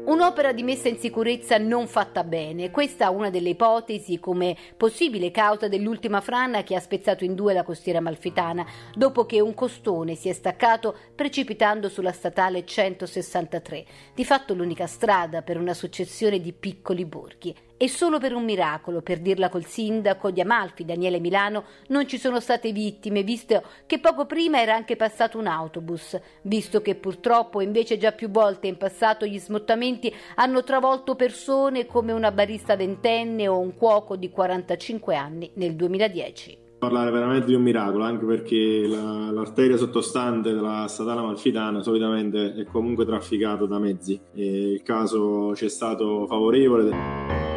Un'opera 0.05 0.53
di 0.53 0.65
messa 0.65 0.89
in 0.89 0.99
sicurezza 0.99 1.59
non 1.59 1.87
fatta 1.87 2.25
bene, 2.25 2.73
questa 2.73 3.07
è 3.07 3.09
una 3.09 3.31
delle 3.31 3.51
ipotesi 3.51 4.19
come 4.19 4.57
possibile 4.77 5.31
causa 5.31 5.69
dell'ultima 5.69 6.21
frana 6.21 6.65
che 6.65 6.75
ha 6.75 6.81
spezzato 6.81 7.23
in 7.23 7.37
due 7.37 7.53
la 7.53 7.63
costiera 7.63 8.01
malfitana, 8.01 8.67
dopo 8.97 9.27
che 9.27 9.41
un 9.41 9.55
costone 9.55 10.17
si 10.17 10.29
è 10.29 10.33
staccato 10.33 10.97
precipitando 11.15 11.89
sulla 11.89 12.11
statale 12.11 12.67
163, 12.67 13.85
di 14.13 14.25
fatto 14.25 14.55
l'unica 14.55 14.89
strada 14.89 15.43
per 15.43 15.57
una 15.57 15.73
successione 15.73 16.41
di 16.41 16.53
piccoli 16.53 17.05
borghi 17.05 17.55
e 17.83 17.89
solo 17.89 18.21
per 18.21 18.33
un 18.33 18.45
miracolo, 18.45 19.03
per 19.03 19.19
dirla 19.19 19.49
col 19.49 19.65
sindaco 19.65 20.31
di 20.31 20.41
Amalfi, 20.41 20.85
Daniele 20.85 21.19
Milano, 21.19 21.65
non 21.89 22.07
ci 22.07 22.17
sono 22.17 22.39
state 22.39 22.71
vittime, 22.71 23.25
visto 23.25 23.61
che 23.87 23.99
poco 23.99 24.25
prima 24.25 24.61
era 24.61 24.73
anche 24.73 24.95
passato 24.95 25.37
un 25.37 25.49
autobus, 25.49 26.17
visto 26.43 26.81
che 26.81 26.95
purtroppo 26.95 27.61
invece 27.61 27.99
già 27.99 28.13
più 28.13 28.31
volte 28.31 28.69
in 28.69 28.77
passato 28.77 29.27
gli 29.27 29.37
smottamenti 29.37 30.15
hanno 30.37 30.63
travolto 30.63 31.17
persone 31.17 31.85
come 31.87 32.13
una 32.13 32.31
barista 32.31 32.77
ventenne 32.77 33.49
o 33.49 33.59
un 33.59 33.75
cuoco 33.75 34.15
di 34.15 34.31
45 34.31 35.17
anni 35.17 35.51
nel 35.55 35.75
2010 35.75 36.61
parlare 36.79 37.13
veramente 37.13 37.47
di 37.47 37.55
un 37.55 37.63
miracolo, 37.63 38.03
anche 38.03 38.27
perché 38.27 38.89
la, 38.89 39.31
l'arteria 39.31 39.77
sottostante 39.77 40.53
della 40.53 40.87
statale 40.89 41.21
malfitana 41.21 41.81
solitamente 41.81 42.55
è 42.55 42.65
comunque 42.65 43.05
trafficata 43.05 43.67
da 43.67 43.79
mezzi 43.79 44.21
e 44.35 44.73
il 44.73 44.83
caso 44.83 45.55
ci 45.55 45.67
è 45.67 45.69
stato 45.69 46.27
favorevole. 46.27 47.52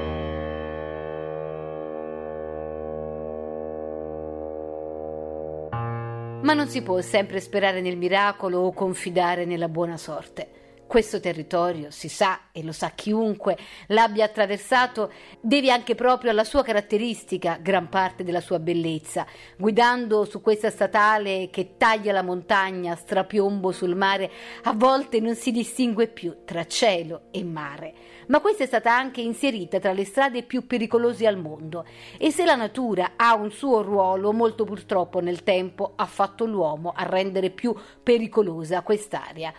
Ma 6.46 6.54
non 6.54 6.68
si 6.68 6.84
può 6.84 7.02
sempre 7.02 7.40
sperare 7.40 7.82
nel 7.82 7.98
miracolo 7.98 8.60
o 8.60 8.72
confidare 8.72 9.46
nella 9.46 9.68
buona 9.68 9.98
sorte. 9.98 10.65
Questo 10.88 11.20
territorio, 11.20 11.90
si 11.90 12.08
sa, 12.08 12.52
e 12.52 12.64
lo 12.64 12.72
sa 12.72 12.92
chiunque 12.92 13.58
l'abbia 13.88 14.26
attraversato, 14.26 15.12
deve 15.42 15.72
anche 15.72 15.96
proprio 15.96 16.30
alla 16.30 16.44
sua 16.44 16.64
caratteristica 16.64 17.58
gran 17.60 17.90
parte 17.90 18.24
della 18.24 18.40
sua 18.40 18.60
bellezza. 18.60 19.26
Guidando 19.58 20.26
su 20.26 20.42
questa 20.42 20.70
statale 20.70 21.50
che 21.50 21.76
taglia 21.78 22.14
la 22.14 22.22
montagna, 22.22 22.96
strapiombo 22.96 23.72
sul 23.72 23.96
mare, 23.96 24.32
a 24.64 24.74
volte 24.74 25.20
non 25.20 25.36
si 25.36 25.52
distingue 25.52 26.08
più 26.08 26.44
tra 26.46 26.66
cielo 26.68 27.24
e 27.32 27.44
mare. 27.44 27.94
Ma 28.28 28.40
questa 28.40 28.64
è 28.64 28.68
stata 28.68 28.96
anche 28.96 29.22
inserita 29.22 29.80
tra 29.80 29.92
le 29.92 30.06
strade 30.06 30.44
più 30.44 30.68
pericolose 30.68 31.26
al 31.26 31.38
mondo. 31.38 31.84
E 32.18 32.32
se 32.32 32.46
la 32.46 32.56
natura 32.56 33.14
ha 33.16 33.34
un 33.36 33.52
suo 33.52 33.82
ruolo, 33.82 34.32
molto 34.32 34.64
purtroppo 34.66 35.20
nel 35.20 35.44
tempo 35.44 35.94
ha 35.96 36.06
fatto 36.06 36.46
l'uomo 36.46 36.94
a 36.96 37.04
rendere 37.04 37.50
più 37.50 37.76
pericolosa 38.04 38.82
quest'area. 38.82 39.52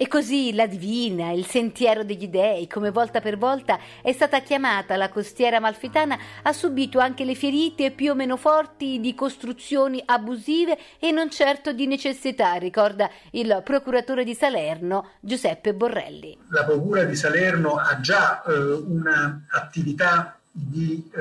E 0.00 0.06
così 0.06 0.54
la 0.54 0.68
Divina, 0.68 1.32
il 1.32 1.44
sentiero 1.44 2.04
degli 2.04 2.28
dei, 2.28 2.68
come 2.68 2.92
volta 2.92 3.20
per 3.20 3.36
volta 3.36 3.80
è 4.00 4.12
stata 4.12 4.38
chiamata 4.42 4.94
la 4.94 5.08
costiera 5.08 5.58
malfitana, 5.58 6.16
ha 6.42 6.52
subito 6.52 7.00
anche 7.00 7.24
le 7.24 7.34
ferite 7.34 7.90
più 7.90 8.12
o 8.12 8.14
meno 8.14 8.36
forti 8.36 9.00
di 9.00 9.12
costruzioni 9.16 10.00
abusive 10.06 10.78
e 11.00 11.10
non 11.10 11.32
certo 11.32 11.72
di 11.72 11.88
necessità, 11.88 12.52
ricorda 12.54 13.10
il 13.32 13.60
procuratore 13.64 14.22
di 14.22 14.34
Salerno 14.34 15.14
Giuseppe 15.18 15.74
Borrelli. 15.74 16.38
La 16.50 16.62
procura 16.62 17.02
di 17.02 17.16
Salerno 17.16 17.74
ha 17.74 17.98
già 17.98 18.44
eh, 18.44 18.52
un'attività 18.52 20.38
di 20.48 21.10
eh, 21.12 21.20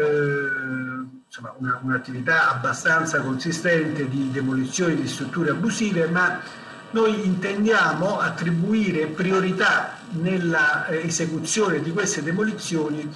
insomma, 1.25 1.55
una, 1.57 1.79
un'attività 1.81 2.51
abbastanza 2.51 3.22
consistente 3.22 4.07
di 4.07 4.29
demolizione 4.29 4.93
di 4.93 5.07
strutture 5.07 5.50
abusive, 5.50 6.05
ma 6.10 6.65
noi 6.91 7.25
intendiamo 7.25 8.20
attribuire 8.20 9.08
priorità 9.08 9.98
nella 10.12 10.88
eh, 10.88 11.06
esecuzione 11.06 11.82
di 11.82 11.91
queste 11.91 12.24
demolizioni 12.24 13.10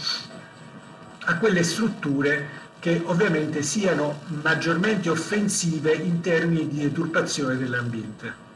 a 1.26 1.38
quelle 1.38 1.64
strutture 1.64 2.60
che 2.80 3.02
ovviamente 3.06 3.62
siano 3.62 4.22
maggiormente 4.42 5.10
offensive 5.10 5.94
in 5.94 6.20
termini 6.20 6.68
di 6.68 6.82
deturpazione 6.82 7.56
dell'ambiente. 7.56 8.50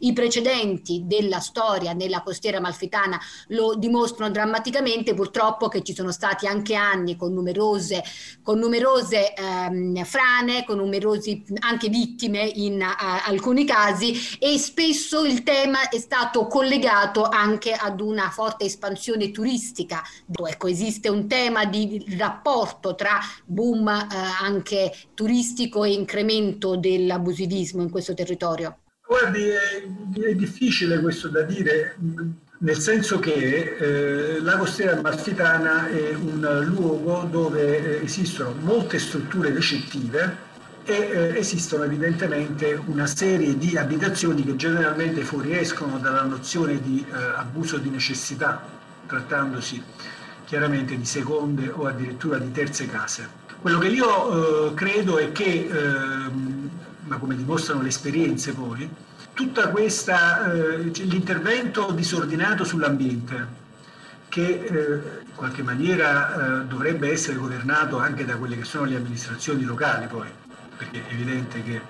I 0.00 0.12
precedenti 0.12 1.02
della 1.04 1.40
storia 1.40 1.92
nella 1.92 2.22
costiera 2.22 2.60
malfitana 2.60 3.18
lo 3.48 3.74
dimostrano 3.76 4.30
drammaticamente, 4.30 5.14
purtroppo 5.14 5.68
che 5.68 5.82
ci 5.82 5.94
sono 5.94 6.12
stati 6.12 6.46
anche 6.46 6.74
anni 6.74 7.16
con 7.16 7.32
numerose, 7.32 8.02
con 8.42 8.58
numerose 8.58 9.34
ehm, 9.34 10.04
frane, 10.04 10.64
con 10.64 10.78
numerosi 10.78 11.44
anche 11.60 11.88
vittime 11.88 12.42
in 12.42 12.82
a, 12.82 13.24
alcuni 13.24 13.64
casi 13.64 14.14
e 14.38 14.58
spesso 14.58 15.24
il 15.24 15.42
tema 15.42 15.88
è 15.88 15.98
stato 15.98 16.46
collegato 16.46 17.24
anche 17.24 17.72
ad 17.72 18.00
una 18.00 18.30
forte 18.30 18.64
espansione 18.64 19.30
turistica. 19.30 20.02
Ecco, 20.46 20.66
esiste 20.66 21.08
un 21.08 21.26
tema 21.26 21.64
di 21.64 22.04
rapporto 22.18 22.94
tra 22.94 23.18
boom 23.44 23.88
eh, 23.88 24.06
anche 24.40 24.92
turistico 25.14 25.84
e 25.84 25.92
incremento 25.92 26.76
dell'abusivismo 26.76 27.82
in 27.82 27.90
questo 27.90 28.14
territorio. 28.14 28.78
Guardi, 29.08 29.48
è, 29.48 29.86
è, 30.20 30.34
difficile 30.34 30.98
questo 30.98 31.28
da 31.28 31.42
dire, 31.42 31.96
nel 32.58 32.76
senso 32.76 33.20
che 33.20 33.76
eh, 33.78 34.40
la 34.40 34.56
costiera 34.56 34.98
amalfitana 34.98 35.88
è 35.88 36.12
un 36.14 36.64
luogo 36.66 37.22
dove 37.30 38.00
eh, 38.00 38.04
esistono 38.04 38.52
molte 38.60 38.98
strutture 38.98 39.50
ricettive 39.50 40.44
e 40.84 40.92
eh, 40.92 41.38
esistono 41.38 41.84
evidentemente 41.84 42.80
una 42.86 43.06
serie 43.06 43.56
di 43.56 43.76
abitazioni 43.76 44.44
che 44.44 44.56
generalmente 44.56 45.22
fuoriescono 45.22 45.98
dalla 45.98 46.22
nozione 46.22 46.80
di 46.80 47.04
eh, 47.08 47.14
abuso 47.36 47.78
di 47.78 47.90
necessità, 47.90 48.60
trattandosi 49.06 49.80
chiaramente 50.46 50.96
di 50.96 51.04
seconde 51.04 51.68
o 51.68 51.86
addirittura 51.86 52.38
di 52.38 52.50
terze 52.50 52.86
case. 52.86 53.44
Quello 53.60 53.78
che 53.78 53.88
io 53.88 54.70
eh, 54.70 54.74
credo 54.74 55.18
è 55.18 55.32
che 55.32 55.68
ehm, 55.70 56.55
ma 57.06 57.16
come 57.16 57.36
dimostrano 57.36 57.82
le 57.82 57.88
esperienze 57.88 58.52
poi, 58.52 58.88
tutta 59.32 59.68
questa, 59.68 60.52
eh, 60.52 60.78
l'intervento 60.78 61.90
disordinato 61.92 62.64
sull'ambiente, 62.64 63.64
che 64.28 64.64
eh, 64.64 65.22
in 65.24 65.34
qualche 65.34 65.62
maniera 65.62 66.62
eh, 66.62 66.64
dovrebbe 66.64 67.10
essere 67.10 67.36
governato 67.36 67.98
anche 67.98 68.24
da 68.24 68.36
quelle 68.36 68.56
che 68.56 68.64
sono 68.64 68.84
le 68.84 68.96
amministrazioni 68.96 69.64
locali 69.64 70.06
poi, 70.06 70.28
perché 70.76 71.06
è 71.06 71.12
evidente 71.12 71.62
che 71.62 71.80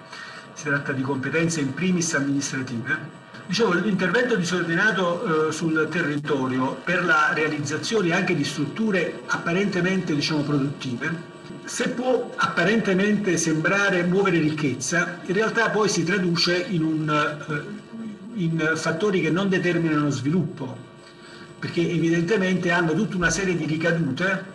si 0.53 0.65
tratta 0.65 0.93
di 0.93 1.03
competenze 1.03 1.61
in 1.61 1.73
primis 1.73 2.15
amministrative. 2.15 3.25
Dicevo, 3.47 3.75
l'intervento 3.75 4.35
disordinato 4.35 5.49
eh, 5.49 5.53
sul 5.53 5.87
territorio 5.89 6.75
per 6.83 7.05
la 7.05 7.33
realizzazione 7.33 8.13
anche 8.13 8.35
di 8.35 8.43
strutture 8.43 9.23
apparentemente 9.27 10.15
diciamo, 10.15 10.43
produttive 10.43 11.35
se 11.67 11.89
può 11.89 12.33
apparentemente 12.37 13.37
sembrare 13.37 14.05
muovere 14.05 14.39
ricchezza, 14.39 15.19
in 15.27 15.35
realtà 15.35 15.69
poi 15.69 15.89
si 15.89 16.05
traduce 16.05 16.57
in, 16.57 16.85
un, 16.85 17.09
eh, 17.49 18.41
in 18.41 18.73
fattori 18.77 19.21
che 19.21 19.31
non 19.31 19.49
determinano 19.49 20.09
sviluppo, 20.11 20.77
perché 21.59 21.81
evidentemente 21.81 22.71
hanno 22.71 22.95
tutta 22.95 23.17
una 23.17 23.31
serie 23.31 23.57
di 23.57 23.67
ricadute 23.67 24.55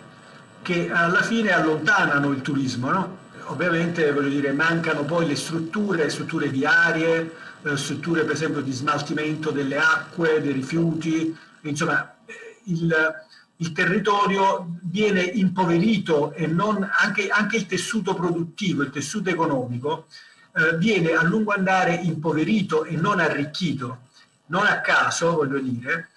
che 0.62 0.90
alla 0.90 1.20
fine 1.20 1.50
allontanano 1.50 2.30
il 2.30 2.40
turismo. 2.40 2.90
No? 2.90 3.18
Ovviamente 3.46 4.10
voglio 4.12 4.30
dire, 4.30 4.52
mancano 4.52 5.04
poi 5.04 5.26
le 5.26 5.36
strutture, 5.36 6.08
strutture 6.08 6.48
viarie, 6.48 7.34
eh, 7.62 7.76
strutture 7.76 8.24
per 8.24 8.34
esempio 8.34 8.62
di 8.62 8.72
smaltimento 8.72 9.50
delle 9.50 9.76
acque, 9.76 10.40
dei 10.40 10.52
rifiuti, 10.52 11.36
insomma 11.60 12.14
il, 12.64 12.94
il 13.62 13.72
territorio 13.72 14.76
viene 14.82 15.22
impoverito 15.22 16.32
e 16.32 16.48
non, 16.48 16.86
anche, 16.92 17.28
anche, 17.28 17.56
il 17.56 17.66
tessuto 17.66 18.12
produttivo, 18.12 18.82
il 18.82 18.90
tessuto 18.90 19.30
economico, 19.30 20.06
eh, 20.56 20.76
viene 20.76 21.12
a 21.12 21.22
lungo 21.22 21.52
andare 21.52 21.94
impoverito 21.94 22.84
e 22.84 22.96
non 22.96 23.20
arricchito. 23.20 24.08
Non 24.46 24.66
a 24.66 24.80
caso, 24.80 25.36
voglio 25.36 25.60
dire, 25.60 26.08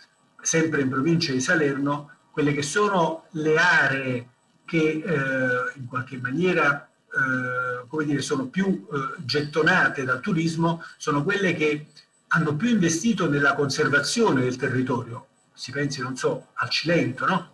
sempre 0.41 0.81
in 0.81 0.89
provincia 0.89 1.31
di 1.31 1.39
Salerno, 1.39 2.09
quelle 2.31 2.51
che 2.51 2.63
sono 2.63 3.25
le 3.33 3.57
aree 3.57 4.29
che 4.65 5.03
eh, 5.05 5.77
in 5.77 5.85
qualche 5.85 6.17
maniera 6.17 6.89
eh, 7.13 7.87
come 7.87 8.05
dire, 8.05 8.21
sono 8.21 8.47
più 8.47 8.65
eh, 8.91 9.21
gettonate 9.23 10.03
dal 10.03 10.19
turismo, 10.19 10.83
sono 10.97 11.23
quelle 11.23 11.53
che 11.53 11.87
hanno 12.29 12.55
più 12.55 12.69
investito 12.69 13.29
nella 13.29 13.53
conservazione 13.53 14.41
del 14.41 14.55
territorio, 14.55 15.27
si 15.55 15.71
pensi, 15.71 16.01
non 16.01 16.15
so, 16.15 16.47
al 16.53 16.69
Cilento, 16.69 17.25
no? 17.25 17.49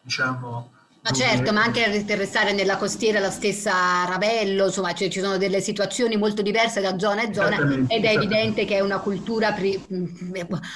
Diciamo, 0.00 0.70
ma 1.08 1.12
certo, 1.12 1.52
ma 1.52 1.62
anche 1.62 2.02
per 2.04 2.18
restare 2.18 2.52
nella 2.52 2.76
costiera 2.76 3.20
la 3.20 3.30
stessa 3.30 4.04
Ravello, 4.06 4.64
insomma 4.66 4.92
cioè, 4.92 5.08
ci 5.08 5.20
sono 5.20 5.36
delle 5.36 5.60
situazioni 5.60 6.16
molto 6.16 6.42
diverse 6.42 6.80
da 6.80 6.98
zona 6.98 7.22
a 7.22 7.32
zona 7.32 7.58
ed 7.86 8.04
è 8.04 8.10
evidente 8.10 8.64
che 8.64 8.78
è 8.78 8.80
una 8.80 8.98
cultura, 8.98 9.52
pri- 9.52 9.80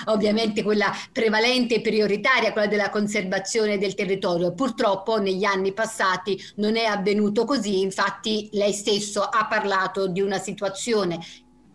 ovviamente 0.04 0.62
quella 0.62 0.92
prevalente 1.10 1.76
e 1.76 1.80
prioritaria, 1.80 2.52
quella 2.52 2.68
della 2.68 2.90
conservazione 2.90 3.76
del 3.76 3.94
territorio. 3.94 4.54
Purtroppo 4.54 5.18
negli 5.18 5.42
anni 5.42 5.72
passati 5.72 6.40
non 6.56 6.76
è 6.76 6.84
avvenuto 6.84 7.44
così, 7.44 7.80
infatti 7.80 8.50
lei 8.52 8.72
stesso 8.72 9.22
ha 9.22 9.48
parlato 9.48 10.06
di 10.06 10.20
una 10.20 10.38
situazione 10.38 11.18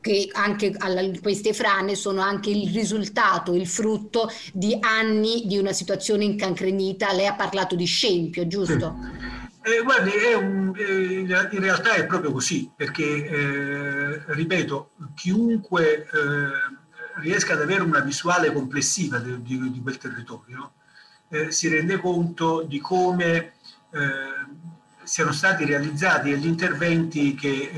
che 0.06 0.30
anche 0.34 0.72
alla, 0.78 1.02
queste 1.20 1.52
frane 1.52 1.96
sono 1.96 2.22
anche 2.22 2.52
il 2.52 2.72
risultato, 2.72 3.56
il 3.56 3.66
frutto 3.66 4.30
di 4.54 4.78
anni 4.80 5.48
di 5.48 5.58
una 5.58 5.74
situazione 5.74 6.26
incancrenita. 6.26 7.12
Lei 7.12 7.26
ha 7.26 7.34
parlato 7.34 7.76
di 7.76 7.86
scempio, 7.86 8.46
giusto? 8.46 9.00
Sì. 9.64 9.72
Eh, 9.74 9.82
guardi, 9.82 10.12
un, 10.36 10.74
eh, 10.78 11.56
in 11.56 11.60
realtà 11.60 11.96
è 11.96 12.06
proprio 12.06 12.32
così, 12.32 12.70
perché, 12.76 13.04
eh, 13.04 14.22
ripeto, 14.28 14.92
chiunque 15.16 16.04
eh, 16.04 17.22
riesca 17.22 17.54
ad 17.54 17.62
avere 17.62 17.82
una 17.82 18.02
visuale 18.02 18.54
complessiva 18.54 19.18
di, 19.18 19.42
di, 19.42 19.72
di 19.72 19.82
quel 19.82 19.98
territorio 19.98 20.74
eh, 21.30 21.50
si 21.50 21.68
rende 21.68 21.98
conto 21.98 22.62
di 22.62 22.80
come 22.80 23.54
eh, 23.90 24.34
siano 25.04 25.32
stati 25.32 25.66
realizzati 25.66 26.30
degli 26.30 26.46
interventi 26.46 27.34
che 27.34 27.72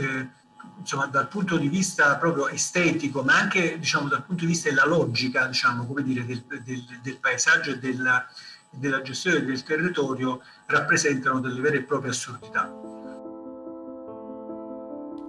insomma, 0.88 1.08
dal 1.08 1.28
punto 1.28 1.58
di 1.58 1.67
vista 1.67 2.15
proprio 2.15 2.47
estetico, 2.47 3.21
ma 3.21 3.38
anche 3.38 3.78
diciamo, 3.78 4.08
dal 4.08 4.23
punto 4.23 4.45
di 4.45 4.52
vista 4.52 4.69
della 4.69 4.86
logica 4.86 5.45
diciamo, 5.45 5.86
dire, 6.00 6.26
del, 6.26 6.41
del, 6.63 7.00
del 7.02 7.17
paesaggio 7.19 7.71
e 7.71 7.80
della, 7.80 8.26
della 8.69 9.02
gestione 9.02 9.43
del 9.43 9.62
territorio, 9.63 10.41
rappresentano 10.67 11.41
delle 11.41 11.60
vere 11.60 11.78
e 11.78 11.84
proprie 11.84 12.12
assurdità. 12.12 12.73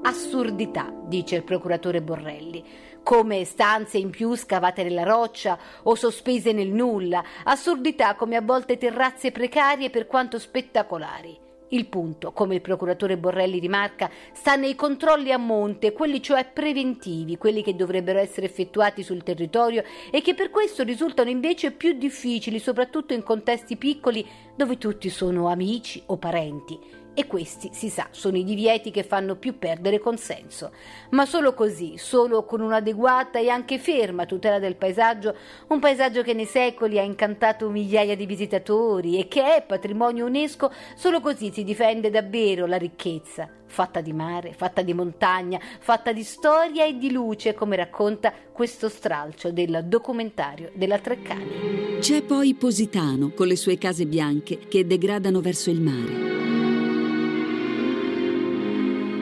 Assurdità, 0.05 0.92
dice 1.07 1.35
il 1.35 1.42
procuratore 1.42 2.03
Borrelli, 2.03 2.64
come 3.03 3.44
stanze 3.44 3.99
in 3.99 4.11
più 4.11 4.37
scavate 4.37 4.85
nella 4.85 5.03
roccia 5.03 5.59
o 5.83 5.97
sospese 5.97 6.53
nel 6.53 6.68
nulla, 6.68 7.25
assurdità 7.42 8.14
come 8.14 8.37
a 8.37 8.42
volte 8.42 8.79
terrazze 8.79 9.33
precarie 9.33 9.90
per 9.90 10.07
quanto 10.07 10.38
spettacolari. 10.38 11.47
Il 11.70 11.87
punto, 11.87 12.33
come 12.33 12.54
il 12.54 12.61
procuratore 12.62 13.18
Borrelli 13.18 13.59
rimarca, 13.59 14.11
sta 14.33 14.57
nei 14.57 14.74
controlli 14.74 15.33
a 15.33 15.37
monte, 15.37 15.92
quelli 15.92 16.22
cioè 16.22 16.46
preventivi, 16.50 17.37
quelli 17.37 17.62
che 17.62 17.76
dovrebbero 17.76 18.18
essere 18.18 18.46
effettuati 18.46 19.02
sul 19.02 19.22
territorio 19.22 19.83
e 20.11 20.22
che 20.22 20.35
per 20.35 20.50
questo 20.50 20.83
risultano 20.83 21.28
invece 21.28 21.72
più 21.72 21.92
difficili, 21.92 22.59
soprattutto 22.59 23.12
in 23.12 23.22
contesti 23.22 23.76
piccoli 23.76 24.26
dove 24.57 24.78
tutti 24.78 25.11
sono 25.11 25.48
amici 25.48 26.02
o 26.07 26.16
parenti 26.16 26.98
e 27.14 27.27
questi, 27.27 27.71
si 27.73 27.88
sa, 27.88 28.07
sono 28.11 28.37
i 28.37 28.44
divieti 28.44 28.90
che 28.90 29.03
fanno 29.03 29.35
più 29.35 29.59
perdere 29.59 29.99
consenso. 29.99 30.71
Ma 31.11 31.27
solo 31.27 31.53
così, 31.53 31.94
solo 31.97 32.44
con 32.44 32.61
un'adeguata 32.61 33.38
e 33.38 33.49
anche 33.49 33.79
ferma 33.79 34.25
tutela 34.25 34.59
del 34.59 34.77
paesaggio, 34.77 35.35
un 35.68 35.81
paesaggio 35.81 36.23
che 36.23 36.33
nei 36.33 36.47
secoli 36.47 36.99
ha 36.99 37.03
incantato 37.03 37.71
migliaia 37.71 38.14
di 38.14 38.25
visitatori 38.25 39.18
e 39.18 39.27
che 39.27 39.57
è 39.57 39.64
patrimonio 39.66 40.27
UNESCO, 40.27 40.71
solo 40.94 41.21
così 41.21 41.51
si 41.53 41.64
difende 41.64 42.11
davvero 42.11 42.66
la 42.66 42.77
ricchezza, 42.77 43.49
fatta 43.66 44.01
di 44.01 44.12
mare, 44.12 44.53
fatta 44.53 44.83
di 44.83 44.94
montagna, 44.94 45.59
fatta 45.81 46.12
di 46.12 46.23
storia 46.23 46.85
e 46.85 46.97
di 46.99 47.11
luce, 47.11 47.53
come 47.53 47.77
racconta 47.77 48.33
questo 48.53 48.88
stralcio 48.88 49.51
del 49.51 49.85
documentario 49.87 50.71
della 50.75 50.99
Treccani. 50.99 51.99
C'è 51.99 52.23
poi 52.23 52.55
Positano, 52.55 53.33
con 53.35 53.49
le 53.49 53.57
sue 53.57 53.77
case 53.77 54.07
bianche 54.07 54.59
che 54.68 54.87
degradano 54.87 55.40
verso 55.40 55.71
il 55.71 55.81
mare. 55.81 56.58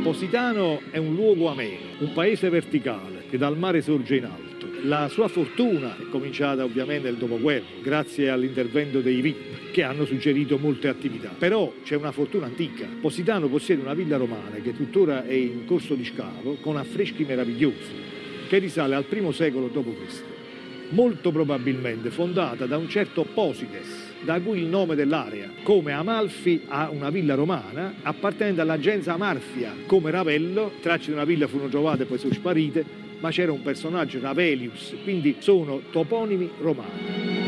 Positano 0.07 0.83
è 0.93 0.99
un 0.99 1.17
luogo 1.17 1.49
ameno, 1.49 1.81
un 1.99 2.13
paese 2.13 2.49
verticale 2.49 3.25
che 3.29 3.37
dal 3.37 3.59
mare 3.59 3.83
sorge 3.83 4.15
in 4.15 4.25
alto. 4.27 4.69
La 4.85 5.09
sua 5.09 5.27
fortuna 5.27 5.97
è 5.97 6.09
cominciata 6.11 6.63
ovviamente 6.63 7.09
nel 7.09 7.17
dopoguerra, 7.17 7.65
grazie 7.83 8.31
all'intervento 8.31 9.01
dei 9.01 9.21
VIP 9.21 9.73
che 9.73 9.83
hanno 9.83 10.05
suggerito 10.05 10.59
molte 10.59 10.87
attività. 10.87 11.35
Però 11.37 11.73
c'è 11.83 11.97
una 11.97 12.13
fortuna 12.13 12.47
antica. 12.47 12.87
Positano 13.01 13.49
possiede 13.49 13.83
una 13.83 13.95
villa 13.95 14.17
romana 14.17 14.55
che 14.63 14.77
tuttora 14.77 15.27
è 15.27 15.33
in 15.33 15.65
corso 15.65 15.97
di 15.97 16.05
scavo 16.05 16.55
con 16.61 16.77
affreschi 16.77 17.25
meravigliosi, 17.25 17.91
che 18.49 18.59
risale 18.59 18.95
al 18.95 19.07
primo 19.07 19.33
secolo 19.33 19.67
d.C. 19.67 20.91
Molto 20.91 21.33
probabilmente 21.33 22.11
fondata 22.11 22.67
da 22.67 22.77
un 22.77 22.89
certo 22.89 23.25
Posides, 23.25 24.06
da 24.27 24.41
cui 24.41 24.59
il 24.59 24.67
nome 24.67 24.97
dell'area. 24.97 25.49
Come 25.63 25.93
Amalfi 25.93 26.63
ha 26.67 26.91
una 26.91 27.11
villa 27.11 27.35
romana 27.35 27.95
appartenente 28.03 28.61
all'agenzia 28.61 29.15
Amalfia, 29.15 29.73
come 29.87 30.11
Ravello, 30.11 30.73
tracce 30.83 31.07
di 31.07 31.13
una 31.13 31.25
villa 31.25 31.47
furono 31.47 31.71
trovate 31.71 32.03
e 32.03 32.07
poi 32.07 32.19
sono 32.19 32.35
sparite, 32.35 32.85
ma 33.21 33.31
c'era 33.31 33.53
un 33.53 33.63
personaggio 33.63 34.19
Ravelius, 34.21 34.97
quindi 35.05 35.37
sono 35.39 35.81
toponimi 35.91 36.51
romani. 36.61 37.45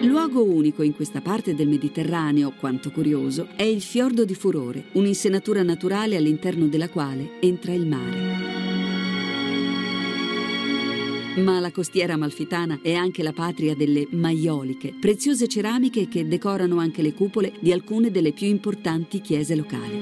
Luogo 0.00 0.42
unico 0.42 0.82
in 0.82 0.94
questa 0.94 1.20
parte 1.20 1.54
del 1.54 1.68
Mediterraneo, 1.68 2.54
quanto 2.58 2.90
curioso, 2.90 3.48
è 3.56 3.64
il 3.64 3.82
fiordo 3.82 4.24
di 4.24 4.34
Furore, 4.34 4.84
un'insenatura 4.92 5.62
naturale 5.62 6.16
all'interno 6.16 6.66
della 6.66 6.88
quale 6.88 7.32
entra 7.40 7.72
il 7.72 7.86
mare. 7.86 8.57
Ma 11.42 11.60
la 11.60 11.70
costiera 11.70 12.14
amalfitana 12.14 12.80
è 12.82 12.94
anche 12.94 13.22
la 13.22 13.32
patria 13.32 13.74
delle 13.74 14.06
maioliche, 14.10 14.92
preziose 14.98 15.46
ceramiche 15.46 16.08
che 16.08 16.26
decorano 16.26 16.78
anche 16.78 17.00
le 17.00 17.14
cupole 17.14 17.52
di 17.60 17.72
alcune 17.72 18.10
delle 18.10 18.32
più 18.32 18.46
importanti 18.46 19.20
chiese 19.20 19.54
locali. 19.54 19.96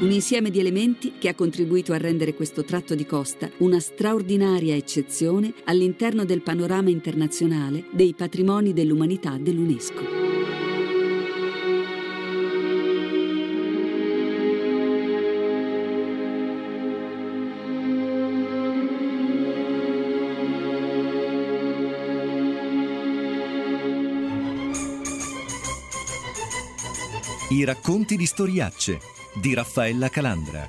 Un 0.00 0.10
insieme 0.10 0.50
di 0.50 0.58
elementi 0.58 1.12
che 1.18 1.28
ha 1.28 1.34
contribuito 1.34 1.92
a 1.92 1.96
rendere 1.96 2.34
questo 2.34 2.64
tratto 2.64 2.94
di 2.94 3.06
costa 3.06 3.50
una 3.58 3.78
straordinaria 3.78 4.74
eccezione 4.74 5.54
all'interno 5.64 6.24
del 6.24 6.42
panorama 6.42 6.90
internazionale 6.90 7.86
dei 7.92 8.12
patrimoni 8.12 8.72
dell'umanità 8.72 9.38
dell'UNESCO. 9.40 10.23
I 27.54 27.62
racconti 27.62 28.16
di 28.16 28.26
storiacce 28.26 28.98
di 29.40 29.54
Raffaella 29.54 30.08
Calandra. 30.08 30.68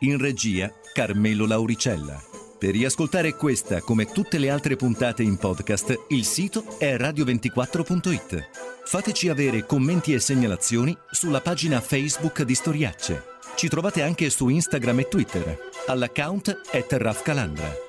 In 0.00 0.18
regia 0.18 0.70
Carmelo 0.92 1.46
Lauricella. 1.46 2.22
Per 2.58 2.72
riascoltare 2.72 3.34
questa 3.34 3.80
come 3.80 4.04
tutte 4.04 4.36
le 4.36 4.50
altre 4.50 4.76
puntate 4.76 5.22
in 5.22 5.38
podcast, 5.38 6.04
il 6.08 6.26
sito 6.26 6.76
è 6.76 6.96
radio24.it. 6.96 8.50
Fateci 8.84 9.30
avere 9.30 9.64
commenti 9.64 10.12
e 10.12 10.18
segnalazioni 10.18 10.94
sulla 11.10 11.40
pagina 11.40 11.80
Facebook 11.80 12.42
di 12.42 12.54
Storiacce. 12.54 13.24
Ci 13.56 13.68
trovate 13.68 14.02
anche 14.02 14.28
su 14.28 14.50
Instagram 14.50 14.98
e 14.98 15.08
Twitter, 15.08 15.58
all'account 15.86 16.60
at 16.72 16.92
Raf 16.92 17.22
Calandra. 17.22 17.87